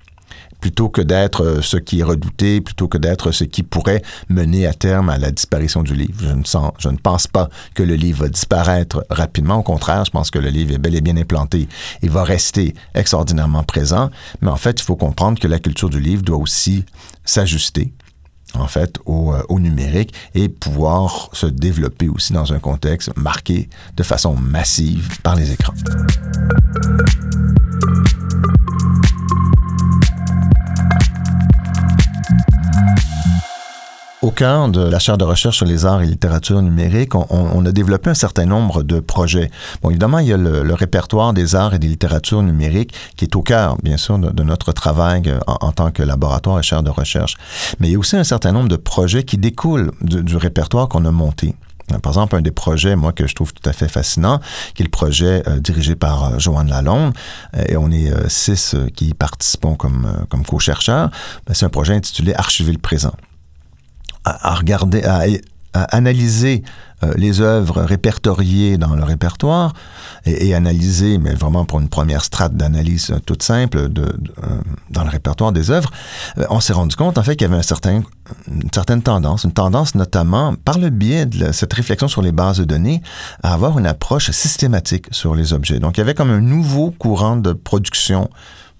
plutôt 0.60 0.88
que 0.88 1.00
d'être 1.00 1.44
euh, 1.44 1.62
ce 1.62 1.76
qui 1.76 2.00
est 2.00 2.04
redouté, 2.04 2.60
plutôt 2.60 2.88
que 2.88 2.98
d'être 2.98 3.32
ce 3.32 3.44
qui 3.44 3.62
pourrait 3.62 4.02
mener 4.28 4.66
à 4.66 4.74
terme 4.74 5.08
à 5.08 5.18
la 5.18 5.30
disparition 5.30 5.82
du 5.82 5.94
livre. 5.94 6.20
Je 6.20 6.32
ne, 6.32 6.44
sens, 6.44 6.72
je 6.78 6.88
ne 6.88 6.96
pense 6.96 7.26
pas 7.26 7.48
que 7.74 7.82
le 7.82 7.94
livre 7.94 8.24
va 8.24 8.28
disparaître 8.28 9.04
rapidement. 9.10 9.56
Au 9.56 9.62
contraire, 9.62 10.04
je 10.04 10.10
pense 10.10 10.30
que 10.30 10.38
le 10.38 10.48
livre 10.48 10.74
est 10.74 10.78
bel 10.78 10.94
et 10.94 11.00
bien 11.00 11.16
implanté 11.16 11.68
et 12.02 12.08
va 12.08 12.24
rester 12.24 12.74
extraordinairement 12.94 13.62
présent. 13.62 14.10
Mais 14.40 14.50
en 14.50 14.56
fait, 14.56 14.80
il 14.80 14.84
faut 14.84 14.96
comprendre 14.96 15.38
que 15.38 15.48
la 15.48 15.58
culture 15.58 15.90
du 15.90 16.00
livre 16.00 16.22
doit 16.22 16.38
aussi 16.38 16.84
s'ajuster 17.24 17.92
en 18.54 18.66
fait, 18.66 18.98
au, 19.04 19.34
euh, 19.34 19.42
au, 19.50 19.60
numérique 19.60 20.14
et 20.34 20.48
pouvoir 20.48 21.28
se 21.34 21.44
développer 21.44 22.08
aussi 22.08 22.32
dans 22.32 22.54
un 22.54 22.58
contexte 22.58 23.14
marqué 23.14 23.68
de 23.94 24.02
façon 24.02 24.34
massive 24.34 25.20
par 25.22 25.36
les 25.36 25.52
écrans. 25.52 25.74
Cœur 34.38 34.68
de 34.68 34.80
la 34.80 35.00
chaire 35.00 35.18
de 35.18 35.24
recherche 35.24 35.56
sur 35.56 35.66
les 35.66 35.84
arts 35.84 36.00
et 36.00 36.06
littérature 36.06 36.62
numérique, 36.62 37.16
on, 37.16 37.66
a 37.66 37.72
développé 37.72 38.08
un 38.08 38.14
certain 38.14 38.46
nombre 38.46 38.84
de 38.84 39.00
projets. 39.00 39.50
Bon, 39.82 39.90
évidemment, 39.90 40.20
il 40.20 40.28
y 40.28 40.32
a 40.32 40.36
le, 40.36 40.74
répertoire 40.74 41.32
des 41.32 41.56
arts 41.56 41.74
et 41.74 41.80
des 41.80 41.88
littératures 41.88 42.44
numériques 42.44 42.94
qui 43.16 43.24
est 43.24 43.34
au 43.34 43.42
cœur, 43.42 43.76
bien 43.82 43.96
sûr, 43.96 44.16
de, 44.16 44.42
notre 44.44 44.70
travail 44.70 45.22
euh, 45.26 45.40
en, 45.48 45.72
tant 45.72 45.90
que 45.90 46.04
laboratoire 46.04 46.60
et 46.60 46.62
chaire 46.62 46.84
de 46.84 46.90
recherche. 46.90 47.36
Mais 47.80 47.88
il 47.88 47.92
y 47.94 47.96
a 47.96 47.98
aussi 47.98 48.14
un 48.14 48.22
certain 48.22 48.52
nombre 48.52 48.68
de 48.68 48.76
projets 48.76 49.24
qui 49.24 49.38
découlent 49.38 49.90
du, 50.02 50.36
répertoire 50.36 50.88
qu'on 50.88 51.04
a 51.04 51.10
monté. 51.10 51.56
Par 52.00 52.12
exemple, 52.12 52.36
un 52.36 52.40
des 52.40 52.52
projets, 52.52 52.94
moi, 52.94 53.10
que 53.10 53.26
je 53.26 53.34
trouve 53.34 53.52
tout 53.52 53.68
à 53.68 53.72
fait 53.72 53.88
fascinant, 53.88 54.38
qui 54.76 54.82
est 54.82 54.86
le 54.86 54.90
projet 54.90 55.42
euh, 55.48 55.58
dirigé 55.58 55.96
par 55.96 56.24
euh, 56.24 56.38
Joanne 56.38 56.70
Lalonde, 56.70 57.12
et 57.66 57.76
on 57.76 57.90
est 57.90 58.12
six 58.28 58.76
qui 58.94 59.08
y 59.08 59.14
participons 59.14 59.74
comme, 59.74 60.24
comme 60.28 60.44
co-chercheurs, 60.44 61.10
ben, 61.44 61.54
c'est 61.54 61.66
un 61.66 61.70
projet 61.70 61.94
intitulé 61.94 62.34
Archiver 62.36 62.70
le 62.70 62.78
présent 62.78 63.14
à, 64.24 64.54
regarder, 64.54 65.04
à, 65.04 65.24
analyser 65.72 66.62
euh, 67.04 67.12
les 67.16 67.40
œuvres 67.40 67.82
répertoriées 67.82 68.76
dans 68.76 68.96
le 68.96 69.04
répertoire 69.04 69.72
et, 70.24 70.52
analyser, 70.52 71.18
mais 71.18 71.32
vraiment 71.32 71.64
pour 71.64 71.78
une 71.78 71.88
première 71.88 72.24
strate 72.24 72.56
d'analyse 72.56 73.14
toute 73.24 73.44
simple 73.44 73.78
euh, 73.78 73.88
dans 74.90 75.04
le 75.04 75.10
répertoire 75.10 75.52
des 75.52 75.70
œuvres, 75.70 75.90
euh, 76.38 76.44
on 76.50 76.58
s'est 76.58 76.72
rendu 76.72 76.96
compte 76.96 77.16
en 77.16 77.22
fait 77.22 77.36
qu'il 77.36 77.46
y 77.46 77.50
avait 77.52 77.56
une 77.56 78.70
certaine 78.72 79.02
tendance, 79.02 79.44
une 79.44 79.52
tendance 79.52 79.94
notamment 79.94 80.54
par 80.64 80.78
le 80.78 80.90
biais 80.90 81.26
de 81.26 81.52
cette 81.52 81.72
réflexion 81.72 82.08
sur 82.08 82.22
les 82.22 82.32
bases 82.32 82.58
de 82.58 82.64
données 82.64 83.00
à 83.44 83.54
avoir 83.54 83.78
une 83.78 83.86
approche 83.86 84.32
systématique 84.32 85.06
sur 85.12 85.36
les 85.36 85.52
objets. 85.52 85.78
Donc 85.78 85.98
il 85.98 86.00
y 86.00 86.02
avait 86.02 86.14
comme 86.14 86.30
un 86.30 86.40
nouveau 86.40 86.90
courant 86.90 87.36
de 87.36 87.52
production 87.52 88.28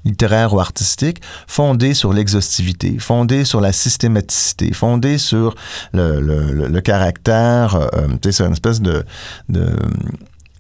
littéraire 0.09 0.55
ou 0.55 0.61
artistique, 0.61 1.21
fondé 1.47 1.95
sur 1.95 2.13
l'exhaustivité, 2.13 2.99
fondé 2.99 3.45
sur 3.45 3.61
la 3.61 3.73
systématicité, 3.73 4.73
fondé 4.73 5.19
sur 5.19 5.55
le, 5.93 6.21
le, 6.21 6.81
caractère, 6.81 7.77
euh, 7.77 8.09
c'est 8.23 8.45
une 8.45 8.53
espèce 8.53 8.81
de, 8.81 9.05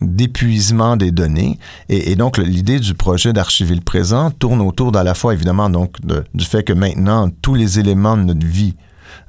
d'épuisement 0.00 0.97
des 0.97 1.11
données. 1.11 1.59
Et, 1.88 2.17
donc, 2.17 2.38
l'idée 2.38 2.78
du 2.78 2.95
projet 2.95 3.33
d'archiver 3.33 3.75
le 3.75 3.81
présent 3.81 4.31
tourne 4.31 4.61
autour 4.61 4.93
d'à 4.93 5.02
la 5.02 5.14
fois, 5.14 5.33
évidemment, 5.35 5.71
donc, 5.71 5.97
du 6.35 6.45
fait 6.45 6.62
que 6.62 6.73
maintenant, 6.73 7.31
tous 7.43 7.55
les 7.55 7.78
éléments 7.78 8.17
de 8.17 8.23
notre 8.23 8.47
vie 8.47 8.75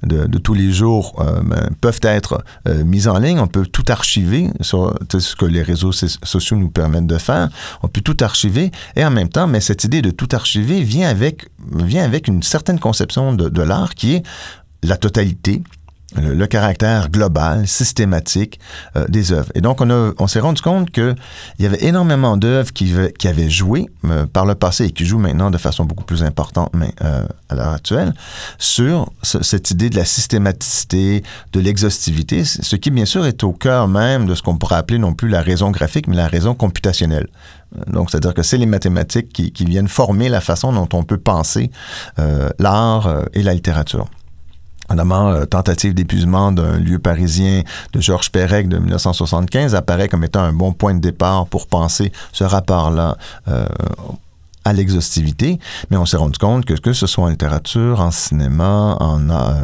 de, 0.04 0.38
tous 0.38 0.54
les 0.54 0.72
jours 0.72 1.24
ben, 1.44 1.70
peuvent 1.82 2.00
être 2.04 2.44
mises 2.86 3.08
en 3.08 3.18
ligne. 3.20 3.40
On 3.40 3.48
peut 3.48 3.66
tout 3.66 3.86
archiver 3.90 4.50
sur 4.62 4.94
ce 5.12 5.36
que 5.36 5.46
les 5.46 5.62
réseaux 5.62 5.92
sociaux 5.92 6.58
nous 6.58 6.70
permettent 6.70 7.08
de 7.08 7.18
faire. 7.18 7.50
On 7.84 7.88
peut 7.88 8.02
tout 8.02 8.18
archiver 8.22 8.72
et 8.96 9.06
en 9.06 9.12
même 9.12 9.30
temps, 9.30 9.48
mais 9.48 9.60
cette 9.60 9.84
idée 9.84 10.02
de 10.02 10.12
tout 10.12 10.30
archiver 10.32 10.82
vient 10.82 11.10
avec, 11.10 11.48
vient 11.74 12.04
avec 12.04 12.28
une 12.28 12.44
certaine 12.44 12.80
conception 12.80 13.34
de, 13.34 13.50
de 13.50 13.62
l'art 13.62 13.96
qui 13.96 14.16
est 14.16 14.24
la 14.84 14.98
totalité, 14.98 15.62
le, 16.16 16.48
caractère 16.48 17.10
global, 17.10 17.68
systématique 17.68 18.60
euh, 18.96 19.06
des 19.08 19.32
œuvres. 19.32 19.52
Et 19.56 19.62
donc, 19.62 19.82
on, 19.82 20.14
on 20.18 20.28
s'est 20.28 20.40
rendu 20.40 20.62
compte 20.62 20.90
qu'il 20.92 21.16
y 21.60 21.66
avait 21.66 21.84
énormément 21.84 22.38
d'œuvres 22.38 22.74
qui, 22.74 22.94
qui, 23.18 23.28
avaient 23.28 23.50
joué 23.50 23.90
euh, 24.06 24.26
par 24.26 24.46
le 24.46 24.56
passé 24.56 24.86
et 24.86 24.92
qui 24.92 25.06
jouent 25.06 25.20
maintenant 25.20 25.52
de 25.52 25.58
façon 25.58 25.86
beaucoup 25.86 26.04
plus 26.04 26.24
importante 26.24 26.72
mais, 26.74 26.94
euh, 27.04 27.26
à 27.50 27.56
l'heure 27.56 27.74
actuelle 27.74 28.14
sur 28.58 29.12
cette 29.24 29.72
idée 29.72 29.90
de 29.90 29.96
la 29.96 30.06
systématicité, 30.06 31.24
de 31.54 31.60
l'exhaustivité, 31.60 32.44
ce 32.44 32.76
qui, 32.76 32.90
bien 32.92 33.06
sûr, 33.06 33.26
est 33.26 33.44
au 33.44 33.52
cœur 33.52 33.88
même 33.88 34.26
de 34.26 34.36
ce 34.36 34.42
qu'on 34.42 34.58
pourrait 34.58 34.76
appeler 34.76 35.00
non 35.00 35.14
plus 35.14 35.30
la 35.30 35.42
raison 35.42 35.72
graphique, 35.72 36.08
mais 36.08 36.16
la 36.16 36.28
raison 36.28 36.56
computationnelle. 36.56 37.28
Donc, 37.86 38.10
c'est-à-dire 38.10 38.34
que 38.34 38.42
c'est 38.42 38.58
les 38.58 38.66
mathématiques 38.66 39.32
qui, 39.32 39.52
qui, 39.52 39.66
viennent 39.66 39.88
former 39.88 40.28
la 40.28 40.42
façon 40.42 40.74
dont 40.74 40.90
on 40.94 41.04
peut 41.04 41.20
penser 41.20 41.70
l'art 42.58 43.26
et 43.34 43.44
la 43.44 43.54
littérature 43.54 44.08
notamment 44.90 45.30
euh, 45.32 45.46
Tentative 45.46 45.94
d'épuisement 45.94 46.52
d'un 46.52 46.78
lieu 46.78 47.00
parisien 47.00 47.64
de 47.94 48.02
Georges 48.02 48.32
Perec 48.32 48.68
de 48.68 48.78
1975 48.78 49.76
apparaît 49.76 50.10
comme 50.10 50.24
étant 50.24 50.42
un 50.42 50.54
bon 50.54 50.74
point 50.74 50.94
de 50.94 51.00
départ 51.00 51.48
pour 51.48 51.68
penser 51.68 52.12
ce 52.32 52.44
rapport-là 52.44 53.18
euh, 53.48 53.68
à 54.66 54.74
l'exhaustivité, 54.74 55.60
mais 55.90 55.98
on 55.98 56.06
s'est 56.06 56.18
rendu 56.18 56.38
compte 56.38 56.66
que 56.66 56.74
que 56.74 56.94
ce 56.94 57.08
soit 57.08 57.24
en 57.24 57.30
littérature, 57.30 58.02
en 58.02 58.12
cinéma, 58.12 58.98
en 59.00 59.30
euh, 59.30 59.64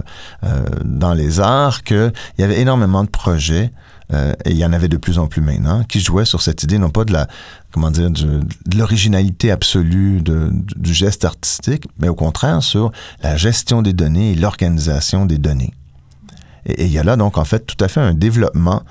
dans 0.84 1.14
les 1.14 1.40
arts, 1.40 1.84
qu'il 1.84 2.14
y 2.38 2.44
avait 2.44 2.60
énormément 2.60 3.04
de 3.04 3.10
projets 3.10 3.72
euh, 4.14 4.34
et 4.46 4.52
il 4.52 4.58
y 4.58 4.66
en 4.66 4.74
avait 4.74 4.88
de 4.88 4.98
plus 4.98 5.18
en 5.18 5.28
plus 5.28 5.42
maintenant, 5.42 5.84
qui 5.84 6.00
jouaient 6.00 6.26
sur 6.26 6.42
cette 6.42 6.64
idée, 6.64 6.78
non 6.78 6.90
pas 6.90 7.06
de 7.06 7.14
la, 7.14 7.28
comment 7.72 7.92
dire, 7.92 8.12
de 8.12 8.42
l'originalité 8.76 9.52
absolue 9.52 10.22
du 10.22 10.94
geste 10.94 11.26
artistique, 11.26 11.86
mais 12.00 12.10
au 12.10 12.16
contraire 12.16 12.62
sur 12.62 12.92
la 13.22 13.36
gestion 13.36 13.82
des 13.82 13.94
données 13.94 14.32
et 14.32 14.36
l'organisation 14.36 15.26
des 15.26 15.38
données. 15.38 15.74
Et, 16.66 16.86
il 16.86 16.92
y 16.92 17.00
a 17.00 17.04
là 17.04 17.16
donc 17.16 17.38
en 17.38 17.46
fait 17.46 17.66
tout 17.66 17.84
à 17.84 17.88
fait 17.88 18.00
un 18.00 18.14
développement 18.14 18.84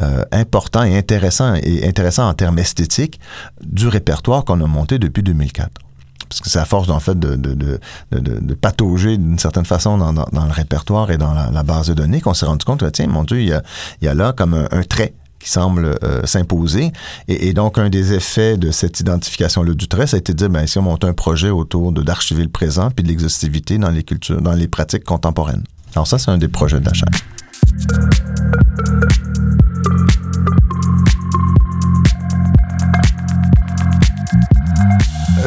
euh, 0.00 0.24
important 0.32 0.84
et 0.84 0.96
intéressant 0.96 1.54
et 1.54 1.86
intéressant 1.86 2.28
en 2.28 2.34
termes 2.34 2.58
esthétiques 2.58 3.20
du 3.62 3.88
répertoire 3.88 4.44
qu'on 4.44 4.60
a 4.60 4.66
monté 4.66 4.98
depuis 4.98 5.22
2004 5.22 5.85
parce 6.28 6.40
que 6.40 6.50
c'est 6.50 6.58
à 6.58 6.64
force 6.64 6.88
en 6.88 7.00
fait 7.00 7.18
de, 7.18 7.36
de, 7.36 8.54
patauger 8.54 9.16
d'une 9.16 9.38
certaine 9.38 9.64
façon 9.64 9.98
dans, 9.98 10.12
le 10.12 10.52
répertoire 10.52 11.10
et 11.10 11.18
dans 11.18 11.32
la, 11.32 11.62
base 11.62 11.88
de 11.88 11.94
données 11.94 12.20
qu'on 12.20 12.34
s'est 12.34 12.46
rendu 12.46 12.64
compte 12.64 12.80
que, 12.80 12.86
tiens, 12.86 13.06
mon 13.06 13.24
Dieu, 13.24 13.40
il 13.40 13.48
y 14.02 14.08
a, 14.08 14.14
là 14.14 14.32
comme 14.32 14.54
un, 14.54 14.82
trait 14.82 15.14
qui 15.38 15.50
semble 15.50 15.96
euh, 16.02 16.24
s'imposer. 16.24 16.92
Et, 17.28 17.52
donc, 17.52 17.78
un 17.78 17.88
des 17.88 18.12
effets 18.14 18.56
de 18.56 18.70
cette 18.70 19.00
identification-là 19.00 19.74
du 19.74 19.88
trait, 19.88 20.06
ça 20.06 20.16
a 20.16 20.18
été 20.18 20.32
de 20.32 20.38
dire, 20.38 20.48
ben, 20.48 20.66
si 20.66 20.78
on 20.78 20.82
monte 20.82 21.04
un 21.04 21.12
projet 21.12 21.50
autour 21.50 21.92
d'archiver 21.92 22.42
le 22.42 22.48
présent 22.48 22.90
puis 22.90 23.04
de 23.04 23.08
l'exhaustivité 23.08 23.78
dans 23.78 23.90
les 23.90 24.02
cultures, 24.02 24.40
dans 24.40 24.54
les 24.54 24.68
pratiques 24.68 25.04
contemporaines. 25.04 25.64
Alors 25.94 26.06
ça, 26.06 26.18
c'est 26.18 26.30
un 26.30 26.38
des 26.38 26.48
projets 26.48 26.80
de 26.80 26.86
la 26.86 26.92
chaîne. 26.92 27.08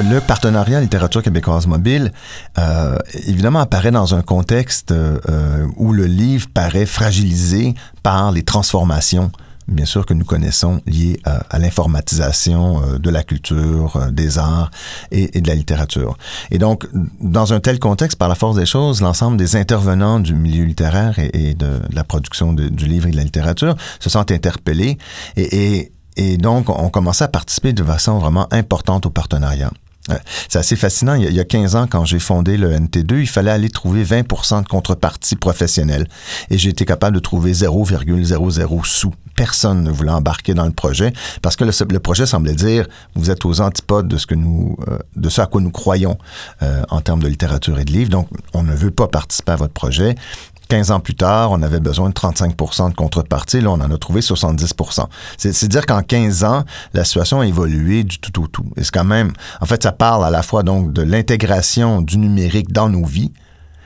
Le 0.02 0.22
partenariat 0.22 0.80
littérature 0.80 1.22
québécoise 1.22 1.68
mobile, 1.68 2.12
euh, 2.58 2.98
évidemment, 3.28 3.60
apparaît 3.60 3.92
dans 3.92 4.16
un 4.16 4.22
contexte 4.22 4.92
euh, 4.92 5.68
où 5.78 5.94
le 5.94 6.06
livre 6.06 6.48
paraît 6.54 6.86
fragilisé 6.86 7.74
par 8.04 8.32
les 8.32 8.44
transformations 8.44 9.32
bien 9.68 9.86
sûr, 9.86 10.08
que 10.08 10.16
nous 10.16 10.26
connaissons 10.26 10.82
liées 10.88 11.20
à, 11.26 11.60
l'informatisation 11.60 12.82
euh, 12.82 12.98
de 12.98 13.12
la 13.12 13.22
culture, 13.22 14.02
des 14.12 14.40
arts 14.40 14.72
et, 15.12 15.42
de 15.42 15.48
la 15.48 15.54
littérature. 15.54 16.18
Et 16.50 16.58
donc, 16.58 16.88
dans 17.22 17.54
un 17.54 17.60
tel 17.60 17.78
contexte, 17.78 18.18
par 18.18 18.30
la 18.30 18.34
force 18.34 18.56
des 18.56 18.66
choses, 18.66 19.02
l'ensemble 19.02 19.38
des 19.38 19.56
intervenants 19.56 20.20
du 20.20 20.34
milieu 20.34 20.64
littéraire 20.64 21.20
et, 21.20 21.54
de, 21.54 21.82
la 21.94 22.04
production 22.04 22.54
du 22.54 22.86
livre 22.88 23.10
et 23.10 23.12
de 23.12 23.18
la 23.18 23.24
littérature 23.24 23.76
se 24.00 24.10
sentent 24.10 24.32
interpellés 24.32 24.98
et, 25.38 25.92
et 26.16 26.38
donc, 26.38 26.70
on 26.70 26.90
commençait 26.90 27.26
à 27.26 27.28
participer 27.28 27.72
de 27.72 27.84
façon 27.84 28.18
vraiment 28.18 28.48
importante 28.52 29.06
au 29.06 29.12
partenariat. 29.12 29.70
C'est 30.48 30.60
assez 30.60 30.76
fascinant. 30.76 31.16
Il 31.16 31.34
y, 31.34 31.40
a, 31.40 31.46
15 31.46 31.76
ans, 31.76 31.88
quand 31.88 32.06
j'ai 32.06 32.20
fondé 32.20 32.58
le 32.58 32.72
NT2, 32.72 33.20
il 33.20 33.28
fallait 33.28 33.52
aller 33.52 33.70
trouver 33.70 34.04
20 34.04 34.22
de 34.62 34.68
contrepartie 34.68 35.36
professionnelle. 35.36 36.08
Et 36.50 36.58
j'ai 36.58 36.70
été 36.70 36.86
capable 36.86 37.16
de 37.16 37.22
trouver 37.22 37.54
0,00 37.54 38.86
sous. 38.86 39.14
Personne 39.36 39.84
ne 39.84 39.92
voulait 39.92 40.12
embarquer 40.12 40.54
dans 40.54 40.66
le 40.66 40.72
projet 40.72 41.14
parce 41.42 41.56
que 41.56 41.64
le, 41.64 42.00
projet 42.00 42.26
semblait 42.26 42.56
dire 42.56 42.88
vous 43.16 43.32
êtes 43.32 43.46
aux 43.46 43.62
antipodes 43.62 44.08
de 44.10 44.18
ce 44.18 44.26
que 44.26 44.36
nous, 44.36 44.76
euh, 44.90 45.00
de 45.16 45.30
ce 45.30 45.40
à 45.40 45.46
quoi 45.46 45.62
nous 45.62 45.72
croyons 45.72 46.18
euh, 46.62 46.84
en 46.90 47.00
termes 47.00 47.22
de 47.22 47.28
littérature 47.28 47.80
et 47.80 47.86
de 47.86 47.92
livres. 47.92 48.10
Donc, 48.10 48.28
on 48.54 48.64
ne 48.64 48.74
veut 48.74 48.92
pas 48.92 49.08
participer 49.08 49.54
à 49.54 49.56
votre 49.56 49.74
projet. 49.74 50.16
15 50.70 50.92
ans 50.92 51.00
plus 51.00 51.16
tard, 51.16 51.52
on 51.52 51.62
avait 51.64 51.80
besoin 51.80 52.10
de 52.10 52.14
35% 52.14 52.92
de 52.92 52.96
contrepartie. 52.96 53.60
Là, 53.60 53.72
on 53.72 53.82
en 53.82 53.92
a 53.92 53.98
trouvé 53.98 54.22
70% 54.22 55.06
C'est 55.38 55.68
dire 55.68 55.86
qu'en 55.86 56.04
15 56.04 56.44
ans, 56.44 56.64
la 56.94 57.04
situation 57.04 57.42
a 57.42 57.48
évolué 57.48 58.04
du 58.04 58.20
tout 58.20 58.44
au 58.44 58.48
tout. 58.48 58.66
Et 58.78 58.84
c'est 58.84 58.94
quand 58.94 59.04
même, 59.04 59.34
en 59.62 59.66
fait, 59.66 59.84
ça 59.84 59.92
parle 59.92 60.24
à 60.24 60.30
la 60.30 60.44
fois 60.44 60.64
donc 60.64 60.94
de 60.94 61.02
l'intégration 61.02 62.02
du 62.02 62.18
numérique 62.18 62.72
dans 62.72 62.88
nos 62.88 63.04
vies 63.04 63.34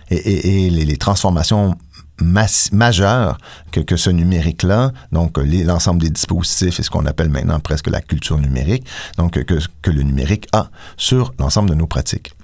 et, 0.09 0.69
les, 0.69 0.97
transformations 0.97 1.75
majeures 2.19 3.37
que, 3.71 3.95
ce 3.95 4.09
numérique-là, 4.09 4.91
donc 5.11 5.37
l'ensemble 5.37 6.01
des 6.01 6.09
dispositifs 6.09 6.79
et 6.79 6.83
ce 6.83 6.89
qu'on 6.89 7.05
appelle 7.05 7.29
maintenant 7.29 7.59
presque 7.59 7.89
la 7.89 8.01
culture 8.01 8.37
numérique, 8.37 8.85
donc 9.17 9.41
que 9.43 9.91
le 9.91 10.03
numérique 10.03 10.47
a 10.51 10.69
sur 10.97 11.33
l'ensemble 11.39 11.69
de 11.69 11.75
nos 11.75 11.87
pratiques. 11.87 12.35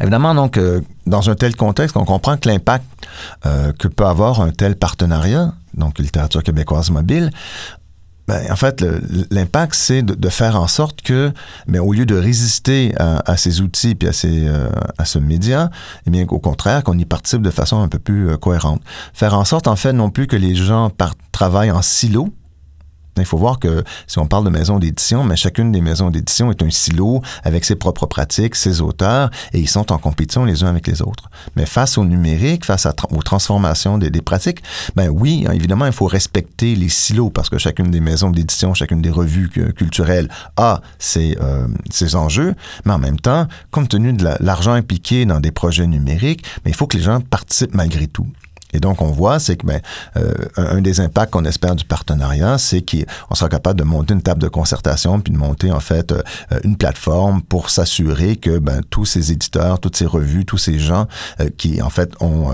Évidemment, 0.00 0.34
donc, 0.34 0.56
euh, 0.56 0.80
dans 1.06 1.30
un 1.30 1.34
tel 1.34 1.56
contexte, 1.56 1.96
on 1.96 2.04
comprend 2.04 2.36
que 2.36 2.48
l'impact 2.48 2.84
euh, 3.46 3.72
que 3.72 3.88
peut 3.88 4.06
avoir 4.06 4.40
un 4.40 4.50
tel 4.50 4.76
partenariat, 4.76 5.52
donc 5.74 5.98
littérature 5.98 6.42
québécoise 6.42 6.90
mobile, 6.90 7.30
ben, 8.28 8.52
en 8.52 8.56
fait, 8.56 8.84
l'impact, 9.30 9.74
c'est 9.74 10.02
de, 10.02 10.28
faire 10.28 10.60
en 10.60 10.68
sorte 10.68 11.02
que, 11.02 11.32
ben, 11.66 11.80
au 11.80 11.92
lieu 11.92 12.06
de 12.06 12.14
résister 12.14 12.94
à, 12.96 13.36
ces 13.36 13.60
outils 13.60 13.96
et 14.00 14.06
à, 14.06 14.12
ces, 14.12 14.46
euh, 14.46 14.68
à 14.98 15.04
ce 15.04 15.18
média, 15.18 15.70
eh 16.06 16.10
bien, 16.10 16.24
au 16.28 16.38
contraire, 16.38 16.84
qu'on 16.84 16.96
y 16.96 17.04
participe 17.04 17.42
de 17.42 17.50
façon 17.50 17.80
un 17.80 17.88
peu 17.88 17.98
plus 17.98 18.38
cohérente. 18.38 18.82
Faire 19.14 19.34
en 19.34 19.44
sorte, 19.44 19.66
en 19.66 19.74
fait, 19.74 19.92
non 19.92 20.10
plus 20.10 20.28
que 20.28 20.36
les 20.36 20.54
gens 20.54 20.92
travaillent 21.32 21.72
en 21.72 21.82
silo, 21.82 22.28
il 23.18 23.24
faut 23.24 23.38
voir 23.38 23.58
que 23.58 23.84
si 24.06 24.18
on 24.18 24.26
parle 24.26 24.44
de 24.44 24.50
maisons 24.50 24.78
d'édition, 24.78 25.24
mais 25.24 25.36
chacune 25.36 25.72
des 25.72 25.80
maisons 25.80 26.10
d'édition 26.10 26.50
est 26.50 26.62
un 26.62 26.70
silo 26.70 27.22
avec 27.44 27.64
ses 27.64 27.76
propres 27.76 28.06
pratiques, 28.06 28.54
ses 28.54 28.80
auteurs, 28.80 29.30
et 29.52 29.60
ils 29.60 29.68
sont 29.68 29.92
en 29.92 29.98
compétition 29.98 30.44
les 30.44 30.64
uns 30.64 30.68
avec 30.68 30.86
les 30.86 31.02
autres. 31.02 31.30
Mais 31.56 31.66
face 31.66 31.98
au 31.98 32.04
numérique, 32.04 32.64
face 32.64 32.86
aux 33.10 33.22
transformations 33.22 33.98
des, 33.98 34.10
pratiques, 34.20 34.62
ben 34.96 35.08
oui, 35.08 35.46
évidemment, 35.52 35.86
il 35.86 35.92
faut 35.92 36.06
respecter 36.06 36.74
les 36.74 36.88
silos 36.88 37.30
parce 37.30 37.48
que 37.48 37.58
chacune 37.58 37.90
des 37.90 38.00
maisons 38.00 38.30
d'édition, 38.30 38.74
chacune 38.74 39.02
des 39.02 39.10
revues 39.10 39.48
culturelles 39.48 40.28
a 40.56 40.80
ses, 40.98 41.36
euh, 41.40 41.66
ses 41.90 42.16
enjeux, 42.16 42.54
mais 42.84 42.92
en 42.92 42.98
même 42.98 43.18
temps, 43.18 43.46
compte 43.70 43.88
tenu 43.88 44.12
de 44.12 44.28
l'argent 44.40 44.72
impliqué 44.72 45.24
dans 45.26 45.40
des 45.40 45.50
projets 45.50 45.86
numériques, 45.86 46.44
mais 46.64 46.70
il 46.70 46.74
faut 46.74 46.86
que 46.86 46.96
les 46.96 47.02
gens 47.02 47.20
participent 47.20 47.74
malgré 47.74 48.06
tout. 48.06 48.26
Et 48.72 48.80
donc, 48.80 49.02
on 49.02 49.10
voit, 49.10 49.38
c'est 49.38 49.56
que 49.56 49.66
ben, 49.66 49.80
euh, 50.16 50.32
un 50.56 50.80
des 50.80 51.00
impacts 51.00 51.32
qu'on 51.32 51.44
espère 51.44 51.76
du 51.76 51.84
partenariat, 51.84 52.58
c'est 52.58 52.82
qu'on 52.82 53.34
sera 53.34 53.48
capable 53.48 53.78
de 53.78 53.84
monter 53.84 54.14
une 54.14 54.22
table 54.22 54.40
de 54.40 54.48
concertation, 54.48 55.20
puis 55.20 55.32
de 55.32 55.38
monter 55.38 55.72
en 55.72 55.80
fait 55.80 56.12
euh, 56.12 56.22
une 56.64 56.76
plateforme 56.76 57.42
pour 57.42 57.70
s'assurer 57.70 58.36
que 58.36 58.58
ben, 58.58 58.80
tous 58.90 59.04
ces 59.04 59.32
éditeurs, 59.32 59.80
toutes 59.80 59.96
ces 59.96 60.06
revues, 60.06 60.44
tous 60.44 60.58
ces 60.58 60.78
gens 60.78 61.06
euh, 61.40 61.48
qui 61.56 61.82
en 61.82 61.90
fait 61.90 62.12
ont, 62.20 62.50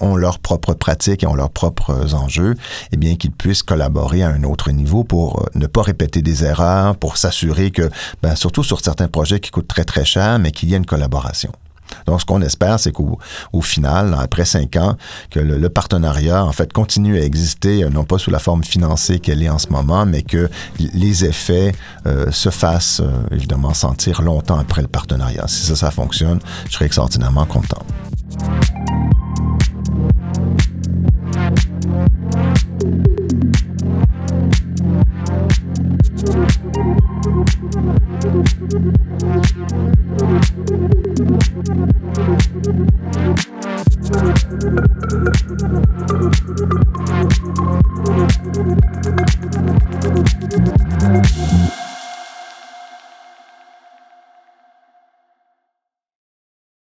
ont 0.00 0.16
leurs 0.16 0.38
propres 0.38 0.74
pratiques 0.74 1.22
et 1.22 1.26
ont 1.26 1.34
leurs 1.34 1.50
propres 1.50 2.14
enjeux, 2.14 2.54
eh 2.92 2.96
bien 2.96 3.16
qu'ils 3.16 3.32
puissent 3.32 3.62
collaborer 3.62 4.22
à 4.22 4.28
un 4.28 4.44
autre 4.44 4.70
niveau 4.70 5.04
pour 5.04 5.46
ne 5.54 5.66
pas 5.66 5.82
répéter 5.82 6.22
des 6.22 6.44
erreurs, 6.44 6.96
pour 6.96 7.16
s'assurer 7.16 7.70
que, 7.70 7.90
ben, 8.22 8.34
surtout 8.36 8.62
sur 8.62 8.80
certains 8.80 9.08
projets 9.08 9.40
qui 9.40 9.50
coûtent 9.50 9.68
très 9.68 9.84
très 9.84 10.04
cher, 10.04 10.38
mais 10.38 10.52
qu'il 10.52 10.68
y 10.70 10.74
ait 10.74 10.78
une 10.78 10.86
collaboration. 10.86 11.52
Donc, 12.06 12.20
ce 12.20 12.26
qu'on 12.26 12.42
espère, 12.42 12.78
c'est 12.78 12.92
qu'au 12.92 13.18
au 13.52 13.60
final, 13.60 14.16
après 14.18 14.44
cinq 14.44 14.76
ans, 14.76 14.96
que 15.30 15.40
le, 15.40 15.68
partenariat, 15.68 16.44
en 16.44 16.52
fait, 16.52 16.72
continue 16.72 17.18
à 17.18 17.24
exister, 17.24 17.84
euh, 17.84 17.90
non 17.90 18.04
pas 18.04 18.18
sous 18.18 18.30
la 18.30 18.38
forme 18.38 18.64
financée 18.64 19.20
qu'elle 19.20 19.42
est 19.42 19.48
en 19.48 19.58
ce 19.58 19.68
moment, 19.68 20.06
mais 20.06 20.22
que 20.22 20.50
les 20.78 21.24
effets 21.24 21.72
euh, 22.06 22.30
se 22.30 22.50
fassent, 22.50 23.00
euh, 23.00 23.34
évidemment, 23.34 23.74
sentir 23.74 24.22
longtemps 24.22 24.58
après 24.58 24.82
le 24.82 24.88
partenariat. 24.88 25.44
Si 25.46 25.66
ça, 25.66 25.76
ça 25.76 25.90
fonctionne, 25.90 26.40
je 26.68 26.74
serai 26.74 26.86
extraordinairement 26.86 27.46
content. 27.46 27.84